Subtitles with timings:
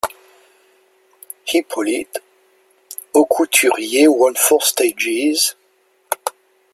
[1.45, 2.17] Hippolyte
[3.13, 5.53] Aucouturier won four stages.